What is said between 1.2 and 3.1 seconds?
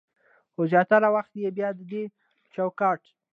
يې بيا د دې چوکاټ